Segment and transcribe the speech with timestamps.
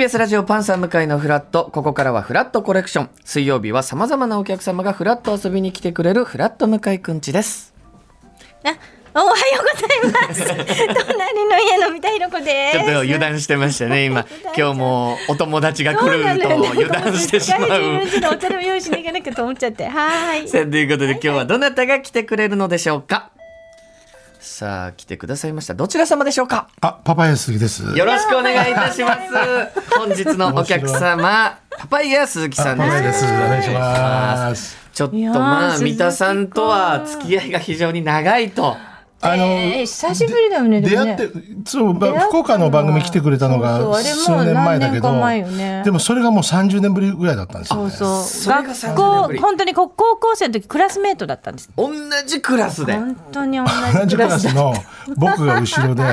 [0.00, 7.74] TBS ラジオパンサー向井のフラットここからはフラットコレクション水曜日はさまざまなお客様がフラット遊びに来てくれるフラット向井くんちです
[9.12, 10.46] あ、おはようございます。
[10.46, 12.78] 隣の家の三田寛子です。
[12.78, 14.24] ちょっと油断してましたね今
[14.56, 19.84] 今日もお友達が来ると油断してしまう12時のお茶でも用意しなきゃなきゃと思っちゃって。
[19.86, 20.48] はーい。
[20.48, 23.30] さあということで今日はどなたが来てくれるのでしょうか？
[24.60, 26.68] さあ来てくださいましたどちら様でしょうか？
[26.82, 27.82] あ、パパイヤ鈴木です。
[27.96, 33.24] よろしくお願いいたします本日のお客様パパイヤ鈴木さんですパパイヤです。
[33.24, 34.76] お願いします。
[34.92, 38.76] ちょっとまあ鈴木三田さんとは付き合いが非常に長いと
[39.22, 40.80] あの、えー久しぶりだよね。
[40.80, 47.90] でもね出会って、そう、福岡の番組来てくれたのがそうあれも数年前だけど何年か前よね、でもそれがもう30年ぶりぐらいだったんですよね。
[47.90, 48.24] そうそう。
[48.24, 48.96] それが30年学
[49.36, 51.68] 校、本当に高校生の時クラスメートだったんです。
[51.76, 51.90] 同
[52.26, 54.74] じクラスで本当に同 同じじククラスの
[55.16, 56.06] 僕が後ろで、い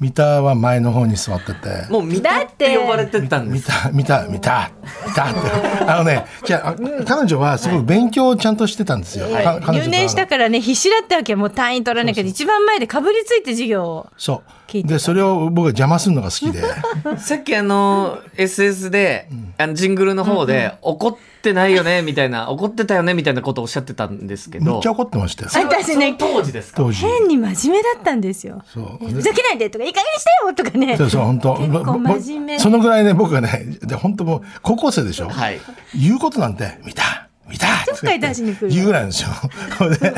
[0.00, 1.86] 三田は前の方に座ってて。
[1.90, 3.68] もう三田って呼ばれてたんです。
[3.90, 4.70] 見た見た見た
[5.06, 5.40] 見たって。
[5.88, 14.52] あのねじゃあ彼女はすごく勉強をちゃんとしてたんですよ、か彼女と留年したからね必死だったわけもう単位取らなきゃ一番前でかぶりついて授業をそう。
[14.70, 16.62] でそれを僕が邪魔するのが好きで。
[17.18, 24.72] さっきあの SS で、あのジングルの方で、怒ってないよねみたいな怒ってたよねみたいなことをおっしゃってたんですけど。
[24.72, 25.50] めっちゃ怒ってましたよ。
[25.68, 26.82] 私ね当時ですか？
[26.82, 27.00] 当時。
[27.00, 28.62] 変に真面目だったんですよ。
[28.66, 29.08] そう。
[29.12, 30.96] ふざけないでとかいい加減にしてよとかね。
[30.96, 31.56] そうそう本当。
[31.56, 32.58] 結構真面目。
[32.58, 35.60] そのぐらいね僕がねで本当もう高校生でしょ、はい。
[35.98, 39.30] 言うことなんて見た見たちょっかい出しに来る言うぐらいなんですよ。
[40.00, 40.14] で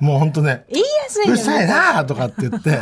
[0.00, 2.70] もう本当ね言いやすいうのるさいなとかって言って。
[2.70, 2.76] で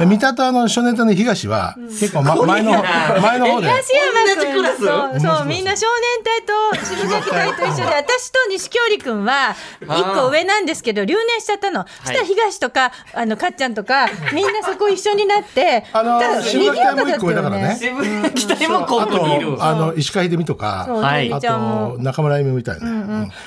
[0.00, 3.68] 三田とあの少年隊の東は結構、ま、前の前の方で。
[3.68, 11.86] 東山君そうそうみんな少年隊と渋崎隊と一緒で私と錦織君は一個上なんですけど留年しちゃったの。
[12.02, 17.76] そしたら東とかあのかっちゃんとかみんなそこ一緒になってあのただ渋谷隊も一個上だからね。
[17.78, 19.56] 渋谷北にもこあこにいる。
[19.56, 23.04] とあの石川秀美とかあと中村由美みたいな、うん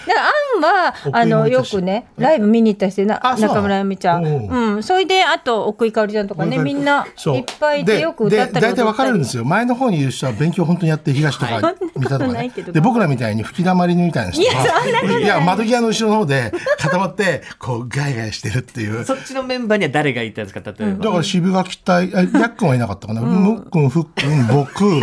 [0.08, 4.30] だからアンはあのよくねライブ見に行ったりして中村由美ちゃん、う。
[4.30, 9.44] んうん、それであと奥井かおりちゃんとかねみんないっぱいいてよく歌ったりで大体分かれるんですよ。
[9.44, 12.52] よ前の方にいる人は勉強本当にやって東とか見たとかね。
[12.72, 15.24] で僕らみたいに吹き溜まりみたいな人いやそんなことない。
[15.24, 19.04] いや窓際の後ろの方で固まってこうガヤガヤしてるっていう。
[19.06, 20.62] そっちのメンバーには誰がいたんですか？
[20.72, 25.02] 例えば、だから渋垣隊あヤックンはいなかったかな、ムックンフックン 僕植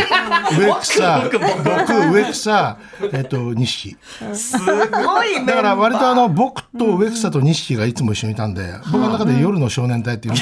[0.82, 2.78] 草僕植草
[3.12, 3.96] えっと錦
[4.34, 8.62] すごいだから割とあの僕と植草と錦がいつも一緒にいたんで、
[8.92, 10.34] 僕の中で夜の少年隊っていう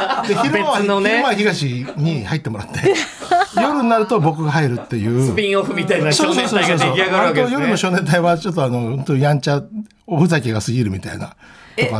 [0.26, 1.10] で昼間は別のね。
[1.10, 1.62] 昼間は東
[1.96, 2.94] に入ってもらって
[3.60, 5.32] 夜になると僕が入るっていう。
[5.32, 9.62] スピンオフみたいな少年隊が出来上がるわけです割と夜のね少年隊はちょっとあの本当やんちゃ
[10.06, 11.34] おふざけが過ぎるみたいな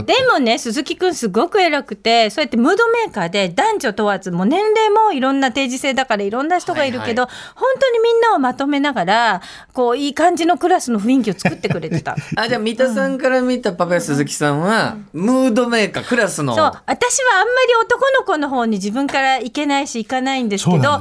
[0.05, 9.43] でもね鈴木くんすごく偉くてそうやってムードメーカーで男女問わずもう年齢もいろんな定時制だからいろんな人がいるけど、本当にみんなをまとめながら
[9.73, 12.17] こういい感じのクラスの雰囲気を作ってくれてた。
[12.37, 16.55] あじゃあ三田さんから見たパパや鈴木さんは、ムードメーカークラスの。
[16.55, 16.65] そう。
[16.65, 21.01] 私はあんまり男の子の方に自分から行けないし行かないんですけど女の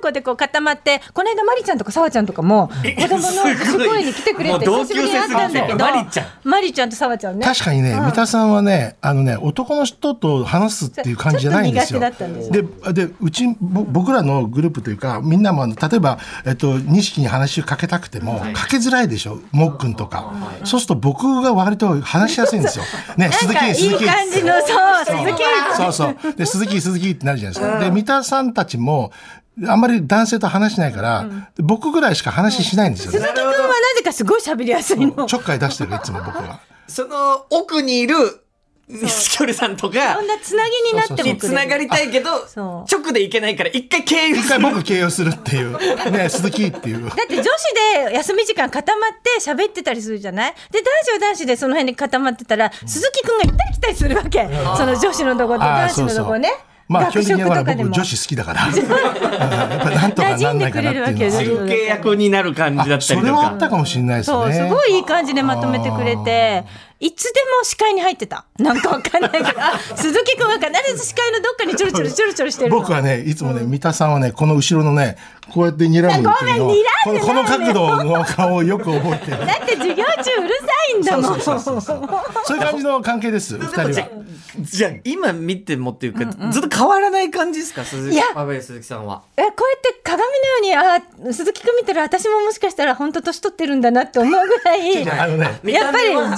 [0.00, 3.56] 子でこう固まってこの間マリちゃんとか澤ちゃんとかも子供のすごい。
[3.56, 5.84] すごいに来てくれて久しぶりに会ったんだけど生すぎて。
[5.84, 6.26] マリちゃん。
[6.44, 7.46] マリちゃんと澤ちゃんね。
[7.46, 12.00] 確かにね、三田さんはね、あのね、男の人と話すっていう感じじゃないんですよ。
[12.00, 12.62] で、
[12.92, 20.32] で、うち、ぼ僕らのグループというか、みんなもあの、例えば、えっと、錦に話をかけたくても、かけづらいでしょ、もっくんとか。
[20.64, 22.84] そうすると僕が割と話しやすいんですよ。
[23.16, 24.04] ね、鈴木、なんかいい鈴木。
[24.06, 25.42] 感じのそう鈴木
[25.76, 26.34] そうそう。
[26.34, 27.78] で、鈴木、鈴木ってなるじゃないですか。
[27.80, 29.12] で、三田さんたちも、
[29.68, 31.26] あんまり男性と話しないから、
[31.58, 33.18] 僕ぐらいしか話しないんですよね。
[33.18, 33.52] 鈴木はな
[33.96, 35.26] ぜかすごい喋りやすいの。
[35.26, 36.60] ちょっかい出してる、いつも僕は。
[36.86, 38.14] その奥にいる
[38.86, 42.94] 錦織さんとかそんなつなぎになってもつながりたいけどそう。
[42.94, 44.60] 直でいけないから一回経由一する。
[44.60, 46.10] 回僕経由するっていう。
[46.10, 47.08] ね、 鈴木っていう。
[47.08, 47.48] だって女子
[48.08, 50.54] で休み時間固まって喋ってたりするじゃない？
[50.70, 54.46] で男子は男子でその辺に固まってたら、鈴木くんが行ったり来たりするわけ。
[54.76, 56.52] その女子のとこと男子のとこね
[56.88, 58.66] まあ基学本的には僕女子好きだから。
[58.66, 61.66] う んやっぱなんとかなんないかなっていうの馴染んでくれるわけよは。
[61.66, 64.68] 中継役になる感じだったそりとかれはあったかもしれないですそうすね。
[64.70, 66.64] ごいいい感じでまとめてくれて
[67.00, 68.44] いつでも視界に入ってた。
[68.58, 69.48] なんかわかんないけど。
[69.60, 72.76] あ鈴木くんは必ず視界のどっかにちょろちょろちょろちょろしてるの。
[72.78, 75.16] 僕はね、いつもね、三田さんはね、この後ろのね、
[75.52, 76.74] こうやって睨むっていうのを
[77.04, 77.34] ごめん睨んでこの。
[77.34, 79.38] この角度の顔をよく覚えてる。
[79.46, 81.24] だって授業中うるさいんだもん。
[81.24, 82.08] そうそうそうそう
[82.46, 82.56] そう。
[82.56, 84.10] いう感じの関係です、 二人じゃは。
[84.60, 86.20] じゃあ今見てもっていうか、
[86.50, 87.84] ずっと変わらない感じですか？
[87.84, 88.24] 鈴木いや。
[88.34, 89.22] パパや鈴木さんは。
[89.36, 90.74] えこうやって鏡のように
[91.28, 95.08] あ鈴木くん見たら私ももしかしたら本当年取ってるんだなって思うぐらい。
[95.10, 96.36] あのね、見やっぱりた目は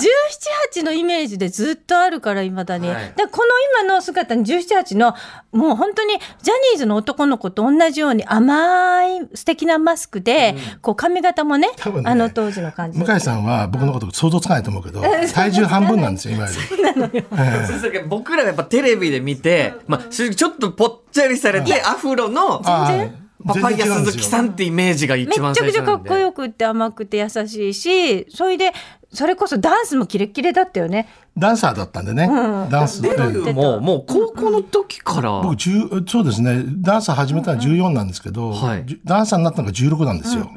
[0.74, 2.88] 17、8のイメージでずっとあるから、いまだに。
[2.88, 2.96] はい。
[2.96, 5.14] だからこの今の姿に17、8の、
[5.52, 12.10] もう本当にジャニーズの男の子と同じように甘い素敵なマスクで、こう髪型もね多分ね。
[12.10, 12.98] あの当時の感じ。
[12.98, 16.50] 向井さんは僕のこと想像つかないと思うけど、体重半分なんですよ、今よ。
[16.50, 17.24] り。
[17.66, 25.94] そうそう僕らがやっぱテレビで見て、まあ、正直ちょっとぽっちゃりされて、アフロのあーパパイヤ鈴木さんってイメージがめっ一番ちゃくちゃか。
[25.94, 28.72] っこよくって甘くて優しいし、それで、
[29.12, 31.08] それこそダンスもキレッキレだったよね。
[31.36, 32.26] ダンサーだったんでね、
[32.70, 35.40] ダンスデビューも、もう高校の時から。
[35.42, 36.64] 僕10そうですね。
[36.78, 38.84] ダンサー始めたのは14なんですけど、はい。
[38.86, 40.50] じゅダンサーになったのが16なんですよ、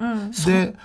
[0.45, 0.75] で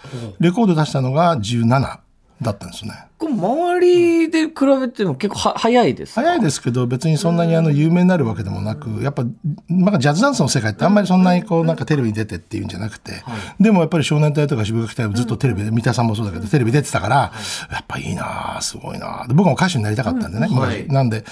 [0.41, 1.99] レコード出したのが17
[2.43, 2.93] だったんですね
[3.35, 6.23] 周りで比べても結構は早いですか？
[6.23, 9.25] 早いですけど別にそんなにあの有名になるわけでもなくやっぱ
[9.69, 13.23] なんかジャズダンスの世界ってあんまりそんなにこうなんかテレビに出てっていうんじゃなくて、
[13.61, 17.33] でもやっぱり少年隊とか渋垣隊はずっとテレビで三田さんもそうだけどテレビ出てたから、
[17.71, 20.87] やっぱいいなあすごいな僕も歌手になりたかったんでね、はい。
[20.89, 21.25] なんで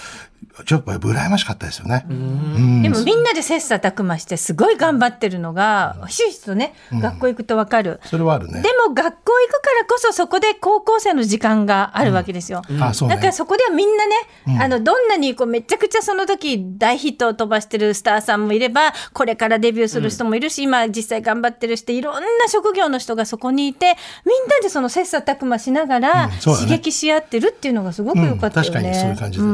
[0.66, 2.04] ちょっと羨ましかったですよね。
[2.08, 8.00] でもみんなで切磋琢磨してすごい頑張ってるのがひしひしとね、学校行くとわかる。
[8.04, 8.60] それはあるね。
[8.60, 8.68] で。
[8.86, 12.62] も学校行くからこそそこで高校生の時間があるわけですよ。
[12.80, 13.14] あそうね。
[13.14, 14.16] だからそこではみんなね、
[14.60, 28.72] あのどんなにこうめちゃくちゃその時大ヒットを飛ばしてるスターさんもいればこれからデビューする人もいるし、今実際頑張ってる人いろんな職業の人がそこにいてみんなでその切磋琢磨しながら刺激し合ってるっていうのがすごく良かったよね。
[28.72, 29.52] 確かにそういう感じだった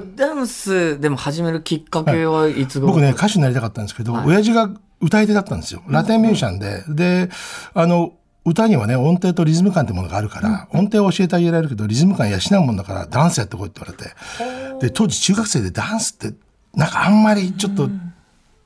[0.00, 0.13] ね。
[0.16, 4.70] ダンスでも始めるきっかけはいつ頃、僕ね、歌手になりたかったんですけど、親父が
[5.00, 5.82] 歌い手だったんですよ。
[5.88, 6.84] ラテンミュージシャンで。
[6.88, 7.30] で、
[7.74, 8.12] あの、
[8.44, 14.88] 歌にはね、音程とリズム感ってものがあるから、音程を教えてあげられるけど、リズム感養うもんだから、ダンスやってこいって言われて。
[14.88, 16.36] で、当時中学生でダンスって、
[16.74, 17.88] なんかあんまりちょっと、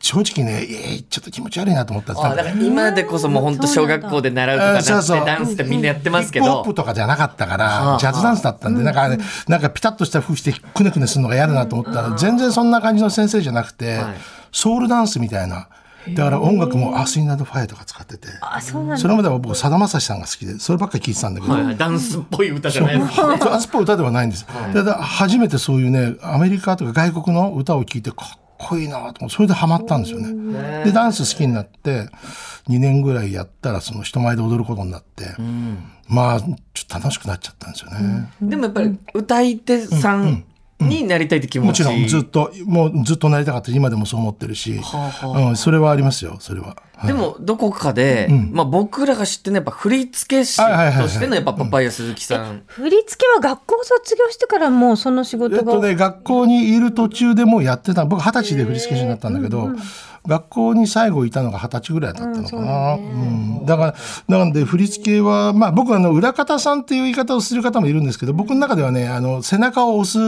[0.01, 2.27] 正直ね、えーちょっと気持ち悪いなと思ったんです。
[2.27, 5.27] あだから今でこそもう本当小学校で習うとかなってそうそう。
[5.27, 6.45] ダンスってみんなやってますけど。
[6.45, 7.99] ヒップホップとかじゃなかったかはら、あ。
[7.99, 9.19] ジャズダンスだったんで、なんかね、
[9.49, 14.15] なんかピタッとした服着てくねくねするのが嫌だなと思ったら、全然そんな感じの先生じゃなくてはい、
[14.53, 15.69] ソウルダンスみたいな。
[16.15, 18.29] だから音楽もアースインナードファイアとか使ってて。
[18.41, 21.65] あそれまでは僕、さだまさしさんが好きで、そればっかり聴いてたんだけど、はい。
[21.65, 24.47] はいダンスっぽい歌じゃないですかそうあスポ歌ではないんです。
[24.73, 30.85] でだ初めてそういうね、アメリカとか外国の歌を聴いて、かっこいいなと思って、それでハマったんですよね。
[30.85, 32.09] で、ダンス好きになって、
[32.69, 35.25] 2年ぐらいやったら、その人前で踊ることになって、
[36.09, 36.57] まあ、ちょっ
[36.89, 38.31] と楽しくなっちゃったんですよね。
[38.43, 40.45] でもやっぱり歌い手さん
[40.81, 44.81] になりたいって気持ち、もちろん、ずっと、もうずっとなりたかったし今でもそう思ってるし、
[45.23, 46.77] うん、それはありますよ、それは。
[46.99, 47.07] はい。
[47.07, 51.03] でもどこかで、まあ、僕らが知ってるのはやっぱ振付師はいはいはいはい。
[51.05, 58.05] としてのやっぱパパイヤ鈴木さん、振り付けは学校卒業してからもうその仕え事が、っとね、学校にいる途中でもうやってた。
[58.05, 59.71] 僕、二十歳で振付師になったんだけど、
[60.27, 62.95] 学校に最後いたのが二十歳ぐらいだったのかな。
[62.95, 63.95] うんだか
[64.29, 70.19] ら、なんで振付は、まあ僕はあの、裏方さんっていう言い方をする方もいるんですけど、僕の中ではね、あの、背中を押す、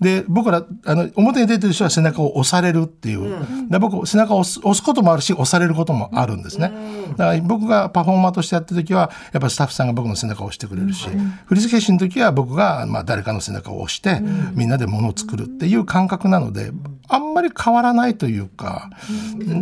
[0.00, 3.70] で、僕ら、あの、表に出てる人は背中を押されるっていう。
[3.70, 6.72] で僕、背中を押す押すこともあるし、押されることもあるんですね。
[7.16, 11.08] だから僕がパフォーマーとしてやってる時は、やっぱスタッフさんが僕の背中を押してくれるし、
[11.46, 14.20] 振付師の時は僕が、まあ誰かの背中を押して、
[14.54, 16.72] みんなで物を作るっていう感覚なので、
[17.08, 18.90] あんまり変わらないというか、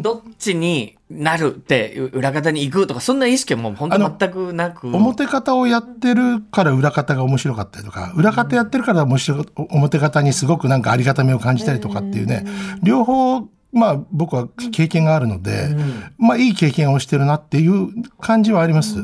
[0.00, 4.88] どっちになるって裏方に行くとかそんな意識はもう本当全くなく。
[4.88, 12.46] 表方をやってるから裏方が面白かったりとか、裏方やってるから面白い表方にすごくなんかありがたみを感じたりとかっていうね、
[12.82, 15.76] 両方、まあ僕は経験があるので、
[16.18, 17.88] まあいい経験をしてるなっていう
[18.20, 18.96] 感じはあります。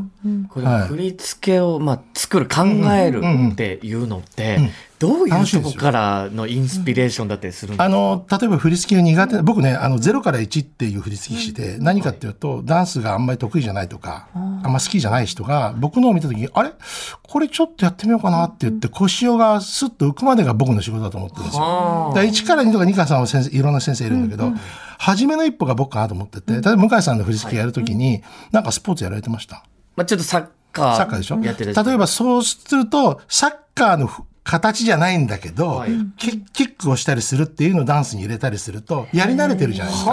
[0.48, 0.88] これはい。
[0.88, 3.22] 振り付けをまあ作る考える
[3.52, 7.84] っていうのってどういうとこからのインスピレーションだったりするんですか？
[7.84, 16.72] あの、例えば振り付けが苦手な、僕ね、あの、0から1っていう振り付け師で、何かっていうと、ダンスがあんまり得意じゃないとか、あんま好きじゃない人が、僕のを見たときに、あれ？
[17.22, 21.62] これちょっとやってみようかなって言って、腰をがスッと浮くまでが僕の仕事だと思ってるんですよ。
[21.64, 24.52] あだから1から2とか2から3は先生、いろんな先生いるんだけど、
[24.98, 29.62] 初めの一歩が僕かなと思ってて、例えば向井さんの振り付けやるときに、なんかスポーツやられてました。
[29.94, 31.36] まあちょっとサッカーサッカーでしょ？
[31.86, 34.08] 例えばそうすると、サッカーの
[34.46, 40.10] 形じゃないんだけど、はいキキックをしたりするっていうのをダンスに入れたりすると、やり慣れてるじゃないですか。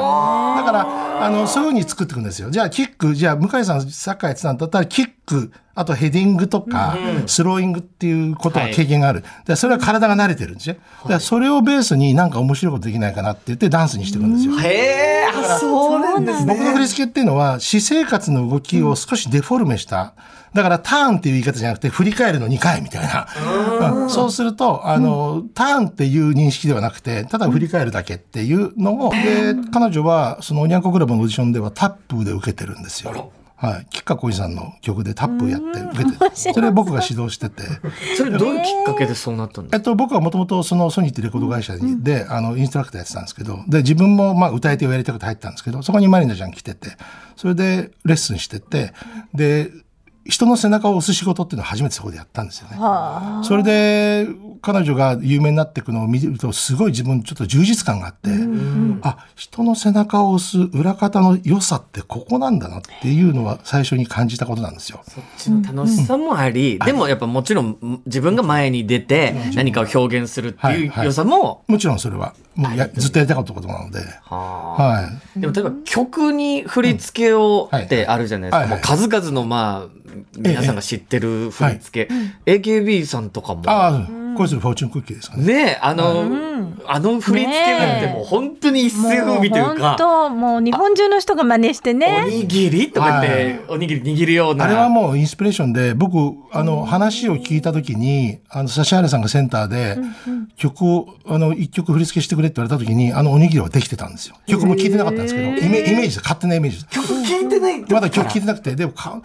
[0.57, 2.49] だから、あの、そういうふうに作っていくんですよ。
[2.49, 9.23] じゃあ、キック、じゃあ、向井さんサッカーやってたんだったら、キック、あとヘディングとか、スローイングっていうことが経験がある。
[9.45, 10.75] でそれは体が慣れてるんですよ。
[10.75, 14.59] だからそれをベースになんか面白いことできないかなって言ってダンスにしていくんですよ。
[14.59, 20.13] へえあそうなんですね僕の振り付けっていうのは、私生活の動きを少しデフォルメした。
[20.53, 23.27] だからターンっていう言い方じゃなくて、振り返るの2回みたいな。
[24.03, 33.31] うんそうすると、あの、ターンっていう認識ではなくて、ただ振り返るだけっていうのを、で、彼女は、そのおにゃんこクラブのオーディションではタップで受けてるんですよ。
[33.63, 37.63] はい、吉川浩司さんの曲でタップやって受けて、それ僕が指導してて、
[38.17, 46.97] それどういうきっかけでそうなったんですえっと、僕はもともとそのソニーってレコード会社にで、あの、インストラクターやってたんですけど、で、自分もまあ歌い手をやりたくて入ったんですけど、そこにマリナちゃん来てて、
[47.37, 48.91] それでレッスンしてて、
[49.33, 49.71] で、
[50.25, 52.77] 人の背中を押す仕事っていうのを初めてそこでやったんですよね。
[53.43, 54.27] それで
[54.61, 58.29] 彼女が有名になっていくのを見るとすごい自分ちょっと充実感があって、
[59.01, 65.01] あ人の背中を押す裏方の良さってここなんだなっていうのは最初に感じたことなんですよ。
[65.05, 75.39] そっちの楽しさもあり、でもやっぱもちろん自分が前に出て何かを表現するっていう良さも、もちろんそれはもうやずっとやりたかったことなので、はい。
[75.41, 77.77] でも例えば曲に振り付けをうん。
[77.77, 77.85] はい。
[77.85, 78.57] ってあるじゃないですか。
[78.59, 78.77] はいはい。
[78.77, 82.13] もう数々のまあ、皆さんが知ってる振り付け。
[82.45, 84.22] AKB さんとかも。
[84.35, 85.45] 恋するフォーチュンクッキーですかね。
[85.45, 86.25] ねえ、あの、
[86.85, 92.25] あの振り付けなんてもう本当に一世風靡という本か、当もう日本中の人が真似しておね。
[92.29, 94.65] にぎりとか言って、おにぎり握るような。
[94.65, 96.17] あれはもうインスピレーションで、僕、
[96.51, 99.97] あの、話を聞いたときに、あの、指原さんがセンターで、
[100.57, 104.35] 曲を、あの、一曲振り付けしてくれって言われたときに、あのおにぎりはできてたんですよ。
[104.47, 106.89] 曲も聞いてなかったんですけど、イメイメージで、勝手なイメージで。
[106.89, 109.21] 曲聞いてないってまだ曲聞いてなくて、でもか、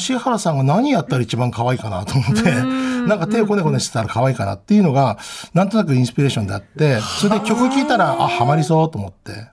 [0.00, 5.18] 指原さんが何やったら一番可愛いかなと思って、なんか手をこねこねしてたら可愛いかなっていうのが、
[5.54, 9.48] なんとなくインスピレーションであって、それで曲聴いたら、あ、ハマりそうと思って。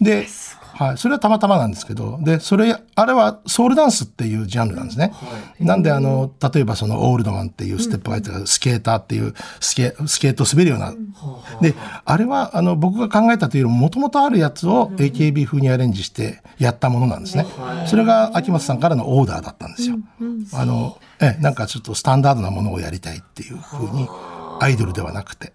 [0.00, 0.26] で、
[0.80, 0.98] はい。
[0.98, 5.12] それはたまたまなんですけど、で、それ、あれはソウルダンスっていうジャンルなんですね。
[5.58, 10.94] なんで、あの、例えばそのオールドマンっていうステップが入ってる、スケーターっていうスケ、スケートを滑るような。
[11.60, 11.74] で、
[12.06, 17.44] あれは、あの、僕が考えたというよりも、もともとあるやつを AKB 風にアレンジしてやったものなんですね。
[17.84, 19.96] それが秋元さんからのオーダーだったんですよ。
[20.54, 24.08] あの、え、なんかちょっとスタンダードなものをやりたいっていう風に、
[24.60, 25.52] アイドルではなくて。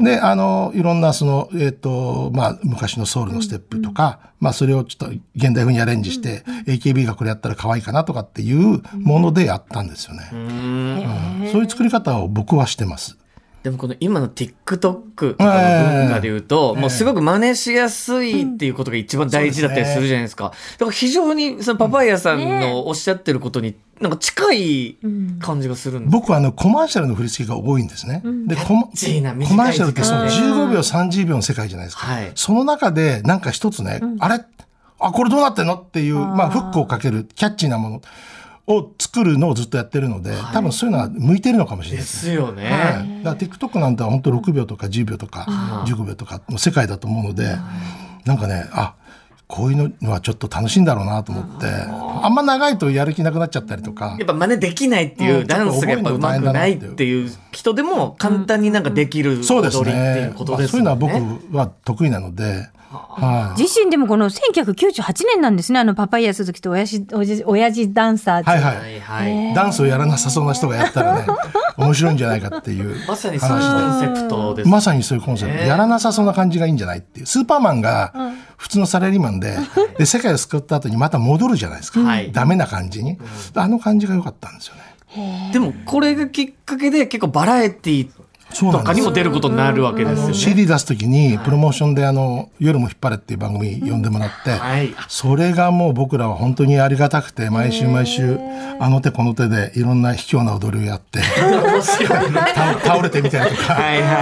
[0.00, 10.30] で、あの、いろんなその、えっ、と、まあ、昔のソウルのステップとか、まあ、それをちょっと現代風にアレンジして、AKB がこれやったら可愛いかなとかっていうものでやったんですよね。
[10.32, 13.16] うんそういう作り方を僕はしてます。
[13.64, 20.52] でもこの今の TikTok とかの文化で言うと、もうすごく真似しやすいっていうことが一番大事だったりするじゃないですか。
[20.78, 24.98] だから非常にそのパパイヤさんのおっしゃってることになんか近い
[25.40, 26.12] 感じがするんです。
[26.12, 28.22] 僕はあのコマーシャルの振り付けが多いんですね。
[28.46, 32.06] でコマキャッチーな短いコマーシャルってその時間15秒、30秒の世界じゃないですか。
[32.06, 32.32] はい。
[32.34, 34.44] その中でなんか一つね、あれ？
[34.98, 35.76] あ、これどうなってんの？
[35.76, 38.02] っていう、まあフックをかけるキャッチーなもの
[38.66, 42.32] を作るのをずっとやってるので、多分そういうのは向いてるのかもしれないでですね。
[42.32, 42.70] すよね。
[42.70, 45.46] はい、だから TikTok なんて本当6秒とか10秒とか
[45.86, 47.56] 15秒とかの世界だと思うので、
[48.24, 48.94] なんかね、あ、
[49.46, 60.34] こういうのはちょっと楽しいんだろうなと思って、あんま長いとやる気なくなっちゃったりとかやっ、ぱ真似できないっていう、うんダンスがやっぱ上手くないっていう人でも簡単になんかできるそうです踊りっていうね。
[60.34, 60.78] ことまあですよね。
[60.78, 63.60] そういうのは僕は得意なので、はい。
[63.60, 67.04] 自身でもこの1998年なんですねあのパパイヤ鈴木と親父
[67.44, 69.54] 親父ダンサーはいはい。
[69.54, 71.26] ダンスをやらなさそうな人がやったらね、
[71.76, 72.96] 面白いんじゃないかっていう。
[73.06, 74.68] まさにそういうコンセプトです。
[74.68, 75.58] まさにそういうコンセプト。
[75.58, 77.26] ねやらなさそうな感じがいいんじゃないっていう。
[77.26, 78.12] スーパーマンが
[78.56, 79.58] 普通のサラリーマンで、
[79.98, 82.00] で、世界を救った後にまた戻るじゃないですか。
[82.00, 83.18] はいダメな感じに。
[83.54, 85.52] あの感じが良かったんですよね。
[85.52, 88.10] でもこれがきっかけで結構バラエティ
[88.60, 90.34] とかにも出ることになるわけですよね。
[90.34, 94.94] CD 出すときに、プロモーションであの、夜も引っ張れっていう番組呼んでもらって、はい。
[95.08, 98.38] それがもう僕らは本当にありがたくて、毎週毎週、
[98.78, 101.20] あの手この手でいろんな卑怯な踊りをやって。
[102.54, 103.76] 倒倒れてみたりとか、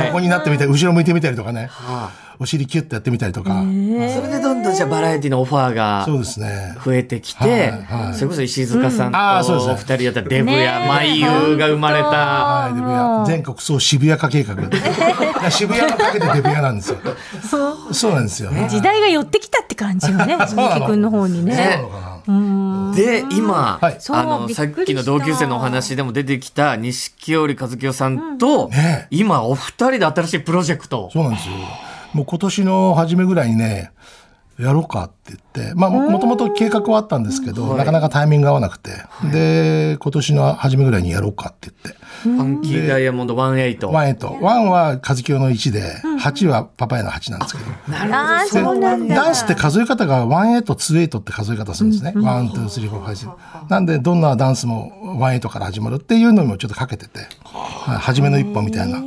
[0.07, 6.77] ここになってみたり、後ろ向いてみたりとかね、はお尻キュッてやってみたりとか、あそれでどんどんじゃあバラエティのオファーがそうですね。
[6.85, 12.09] 増えてきて、はいはいそれこそ石塚さんとお二人やったらデブや眉優が生まれた。
[12.09, 14.55] はい、デブ屋全国総渋谷化計画。
[15.51, 16.99] 渋谷のかけてデブ屋なんですよ。
[17.93, 18.51] そうなんですよ。
[18.69, 21.57] 時代が寄ってきたって感じよね鈴木くんの方にね。
[21.57, 22.12] ねそうなのかな
[22.95, 31.11] で、今、はいそうあの、さっきの同級生のお話でも出てきた錦織一清さんと、ね今お二人で新しいプロジェクト。
[31.12, 31.55] そうなんですよ。
[32.12, 33.92] もう今年の初めぐらいにね、
[34.59, 38.90] やろうかって言って、まあももともと計画はあったんですけど、なかなかタイミングが合わなくて、
[39.33, 43.37] で、今年の初めぐらいにやろうかって言って、ファンキーダイヤモンド18。
[43.37, 44.38] ワンエイト。
[44.41, 48.14] one は一清の1で、8はパパイヤの8なんですけど。
[48.14, 49.14] ああそうなんだ。
[49.14, 52.12] ダンスって数え方が1 eight、2 eight って数え方するんですね。
[52.17, 53.69] one、two、three、four、five。
[53.69, 59.00] なんで、どんなダンスも1 eight から始まるっていうのにもちょっとかけてて、はい初めの一歩みたいな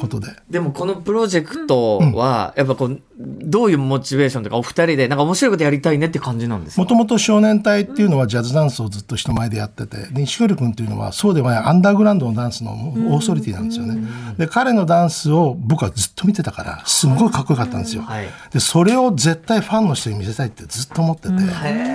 [0.00, 0.28] ことで。
[0.48, 6.82] でもこのプロジェクトは、やっぱこう、どういうモチベーションとか、お二人で、なんか面白いことやりたいねって感じなんですか？
[6.82, 14.00] もともと少年隊っていうのはジャズダンスをずっと人前でやってて、で錦織君っていうのはそうではないアンダーグラウンドのダンスのオーソリティなんですよね。
[14.38, 18.02] で、彼のダンスを僕はずっと見てたから、すごいかっこよかったんですよ。
[18.02, 21.34] はいで、それを絶対ファンの人に見せたいってずっと思ってて、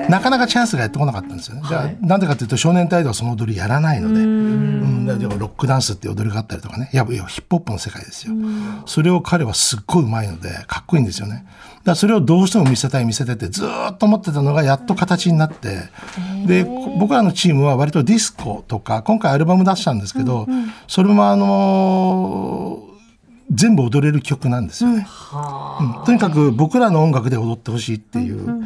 [0.10, 1.64] なかなかチャンスがやってこなかったんですよね。
[1.68, 8.34] じゃあ、なんでかっていうと少年隊ではその踊りやらないので、うん、でもロックダンスっていう踊りがあったりとかね、いや、いやヒップホップの世界ですよ。
[8.86, 11.44] それを彼はすっごいうまいので、かっこいいんですよね。
[11.44, 11.52] だか
[11.92, 15.84] らそれをどうしても見せたい見せたいってずーっと思ってたのがやっと形になって、
[16.46, 20.48] で、こ僕らのチームは割とディスコとか、今回アルバム出したんですけど、
[20.88, 22.96] それもあのー
[23.52, 25.06] 全部踊れる曲なんですよね。
[25.80, 28.64] うんとにかく僕らの音楽で踊ってほしいっていう。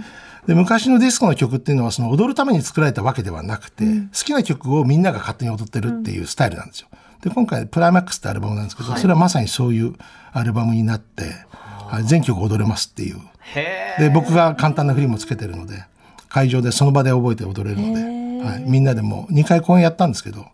[0.47, 6.87] で昔のディスコの曲っていうのはその踊るために作られたわけではなくて、好きな曲をみんなが勝手に踊ってるっていうスタイルなんですよ。
[7.21, 9.93] で今回「プライマックス」ってアルバムなんですけど、それはまさにそういう
[10.31, 11.23] アルバムになって
[11.89, 13.19] はい全曲踊れますっていう。
[13.55, 15.83] へで僕が簡単な振りもつけてるので
[16.29, 20.45] 会場でその場で覚えて踊れるので、はい、みんなでも2回公演やったんですけど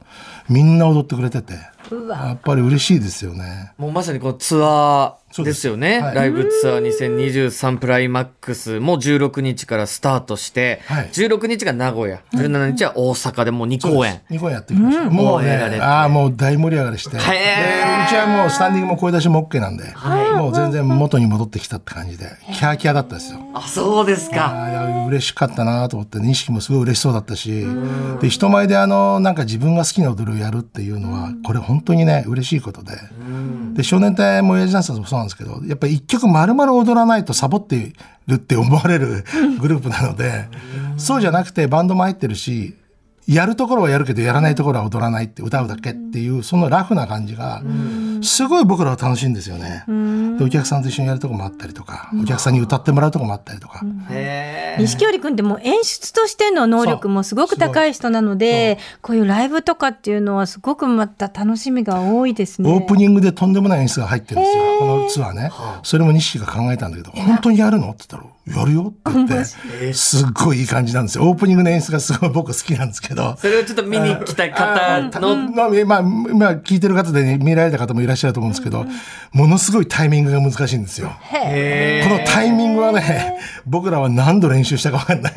[0.49, 1.55] みんな踊ってくれてて
[1.91, 3.73] やっぱり嬉しいですよね。
[3.77, 5.99] もうまさにこのツアーですよね。
[5.99, 6.15] はい。
[6.15, 8.79] ライブツアー2023プライマックス。
[8.79, 11.09] も16日からスタートして、はい。
[11.09, 14.21] 16日が名古屋、17日は大阪でもう2公演。
[14.29, 15.09] 2公演やってきました。
[15.09, 17.09] もうね盛り上がれて、ああ、もう大盛り上がりして。
[17.11, 19.93] で、うへーちはもうスタンディングも声出しも OK なんで、
[20.37, 23.39] もう全然元に戻ってきたって感じで、キャーキャーだったですよ。
[23.53, 25.05] あ、そうですか。
[25.07, 27.65] 嬉しかったなと思って、錦もすごい嬉しそうだったし、
[28.21, 32.93] で、人前であの、なんか自分が好きな踊りをやるっていうのは、これ本当にね、嬉しいことで。
[33.73, 37.93] で、少年隊も親父ダンサーズもそうなんですけど、やっぱり一曲丸々踊らないとサボって
[38.27, 39.23] るって思われる
[39.59, 40.47] グループなので、
[40.97, 42.75] そうじゃなくてバンドも入ってるし、
[43.27, 47.63] やるところはやるけどやらないところは踊らないって歌うだけっていうそのラフな感じが
[48.21, 49.83] すごい僕らは楽しいんですよね。
[50.37, 53.81] でお客さんと一緒にやるとこもあったりとかお客さんに歌ってもらうとこもあったりとか。
[54.09, 62.71] へ錦織君ってもう演出としての能力もすごく高い人なのでこういうライブとかっていうのはすごくまた楽しみが多いですね。
[62.71, 64.63] オープニングでとんでもない演出が入ってるんですよ。
[64.79, 65.51] このツアーね。
[65.83, 67.91] それも錦が考えたんだけど、本当にやるの？
[67.91, 71.27] って言ったら、やるよって言って、すっごいいい感じなんですよ。
[71.27, 73.35] オープニングの演出がすごい 僕好きなんですけど。
[73.39, 78.85] それをちょっと見に来た方の、の、まあ、まあ、聞いてる方でね、見られた方もいらっしゃると思うんですけど、
[79.33, 81.11] ものすごいタイミングが難しいんですよ。
[81.21, 85.33] へこのタイミングはね、僕らは何度練習したか分かんない。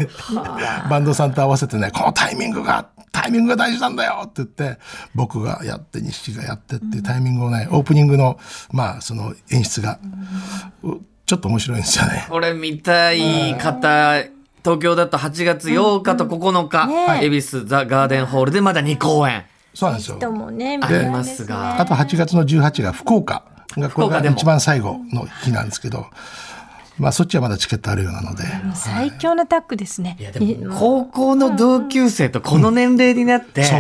[0.90, 4.78] バンドさんと合わせてね、このタイミングが、タイミングが大事なんだよって言って、
[5.14, 8.38] 僕がやって、錦がやってっていうタイミングをね、オープニングの、
[8.70, 9.98] まあ、その演出が、
[10.82, 12.26] うちょっと面白いんですよね。
[12.30, 14.14] これ見たい方、
[14.64, 19.44] 東京だと8月8日と9日、ね恵比寿ザ・ガーデンホールでまだ2公演。
[19.74, 20.16] そうなんですよ。
[20.16, 23.44] 人もね、ありますがあと8月の18が福岡
[23.76, 26.06] が、これが一番最後の日なんですけど、
[26.98, 28.44] まあ、そっちはまだチケットあるようなので。
[28.74, 30.16] 最強のタッグですね。
[30.18, 33.70] いやでも、高校の同級生とこの年齢になって、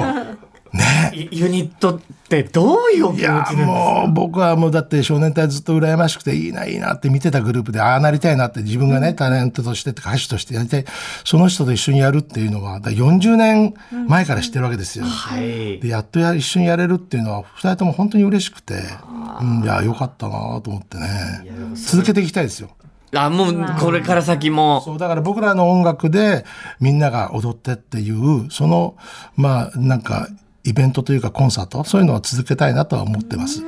[0.72, 3.66] ねいユニットってどういうお気持ちなんですか？
[3.66, 10.84] もう僕はもうだって少年隊ずっと羨ましくていいないいなって見てたグループでああなりたいなって自分がねタレントとして歌手としてやりたい
[11.24, 13.74] その人と一緒にやるっていうのはだから40年
[14.06, 15.04] 前から知ってるわけですよ。
[15.06, 15.80] はい。
[15.80, 18.74] でやっとや一緒にやれるっていうのは2人とも本当に嬉しくて、
[19.40, 21.06] うん、いやよかったなと思ってね
[21.74, 22.70] 続けていきたいですよ。
[23.14, 24.82] あ、もうこれから先も。
[24.84, 26.44] そうだから僕らの音楽で
[26.78, 28.96] みんなが踊ってっていうその
[29.34, 30.28] まあなんか
[30.64, 33.62] イベントというかコンサートそういうのは続けたいなとは思ってます。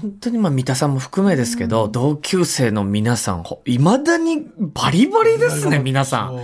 [0.00, 6.38] 本当にまあ三田さんも含めですけど、同級生の皆さん、ほ未だにバリバリですね、皆さん。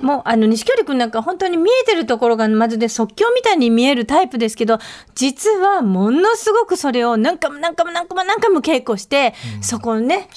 [0.00, 4.78] もうあの錦織君なんか本当に見えてるところがまるで即興みたいに見えるタイプですけど
[5.14, 10.28] 実はものすごくそれを何回も何回も何回も何回も稽古して、そこをね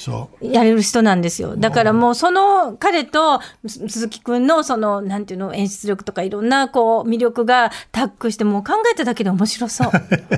[0.42, 1.56] やれる人なんですよ。
[1.58, 9.92] だからもうその彼とす鈴木君のそのなんていうの演出力とかいろんなこう魅力がタッグしてもう考えただけで面白そう。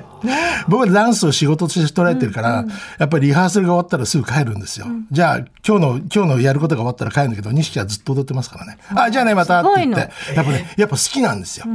[0.68, 2.66] 僕はダンスを仕事として捉えてるから、
[3.00, 4.88] やっぱりリハーサルが終わったらすぐ帰るんですよ。
[5.12, 8.78] じゃあ今日の今日のやることが終わったら帰るんだけど錦はずっと踊ってますからね。
[8.96, 10.10] あじゃあねまたって言って。
[10.34, 11.66] やっぱねやっぱ好きなんですよ。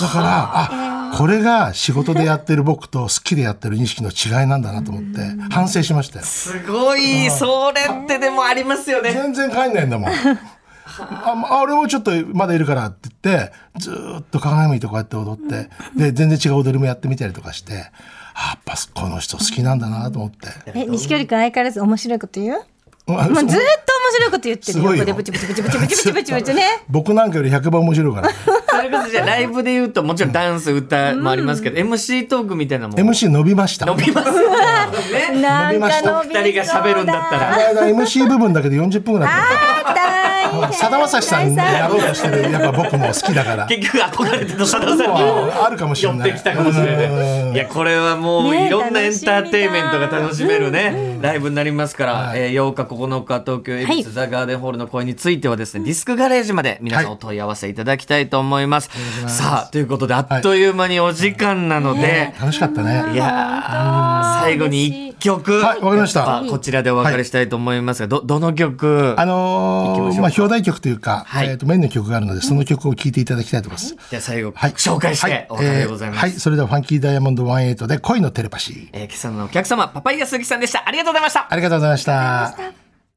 [0.00, 1.16] だからあ。
[1.18, 6.24] これが仕事でやってる僕と好きでやってる錦の違いなんだなと思って反省しましたよ。
[6.24, 9.12] すごい、それってでもありますよね。
[9.12, 10.10] 全然帰んないんだもん。
[10.10, 10.14] あ。
[11.50, 17.84] あ俺もちょっとまだいるからって言ってずーっと鏡見てこうやって踊って、で全然違う踊りもやってみたりとかしてあや
[18.56, 20.48] っぱこの人好きなんだなと思って。
[20.66, 22.62] え錦織君相変わらず面白いこと言う？
[23.08, 23.58] あもうずっと面
[24.10, 26.62] 白いこと言ってるよ横でブチブチブチブチブチブチブチブチね。
[26.88, 28.30] 僕なんかより100倍面白いから。
[28.30, 32.98] それこそじゃあライブで言うと、もちろんダンス、歌もありますけど、MC トークみたいなのも。
[32.98, 33.86] MC 伸びました。
[33.86, 34.80] 伸びますよね。
[35.40, 39.99] 伸びました二人が喋るんだったらこの間 MC 部分だけで40分ぐらいあった
[40.62, 43.66] あー大変さだまさしさんにやろうとしてるやっぱ僕も好きだから。
[43.66, 46.28] 結局憧れてた佐田さんにああるかもしれない。
[46.28, 47.52] 寄ってきたかもしれない。
[47.52, 52.40] いや、これはもういろんなエンターテインメントが楽しめるね、ライブになりますから、はい。
[52.40, 58.90] えー8日、9日、東京恵比寿、はいザ・ガーデンホールの公演についてはですね、ディスクガレージまで皆さんお問い合わせいただきたいと思います。
[59.28, 63.04] さあ、ということで、あっという間にお時間なので、楽しかったね。
[63.12, 69.14] いやー最後に一曲、はいわかりましたこちらでお別れしたいと思いますが、ど、どの曲？
[69.16, 73.96] あのまあ表題曲というか、はいえっ、とメインの曲があるのでその曲を聴いていただきたいと思います。
[74.10, 76.20] じゃあ最後、はい、紹介してお別れでございます。
[76.20, 78.88] はい、それではファンキーダイヤモンド18で恋のテレパシー。
[78.92, 80.86] えー今朝のお客様、パパイヤ鈴木さんでした。
[80.86, 81.46] ありがとうございました。
[81.50, 82.54] ありがとうございました。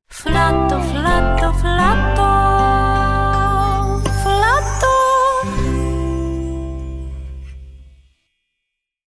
[0.07, 2.52] フラッ